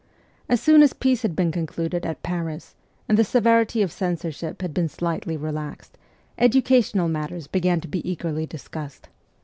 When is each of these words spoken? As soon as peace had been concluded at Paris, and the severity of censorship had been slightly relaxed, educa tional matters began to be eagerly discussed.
As 0.49 0.59
soon 0.59 0.81
as 0.81 0.93
peace 0.93 1.21
had 1.21 1.35
been 1.35 1.51
concluded 1.51 2.07
at 2.07 2.23
Paris, 2.23 2.73
and 3.07 3.19
the 3.19 3.23
severity 3.23 3.83
of 3.83 3.91
censorship 3.91 4.63
had 4.63 4.73
been 4.73 4.89
slightly 4.89 5.37
relaxed, 5.37 5.95
educa 6.39 6.79
tional 6.79 7.07
matters 7.07 7.45
began 7.45 7.79
to 7.81 7.87
be 7.87 7.99
eagerly 8.09 8.47
discussed. 8.47 9.09